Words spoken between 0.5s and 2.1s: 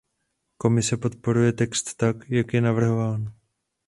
Komise podporuje text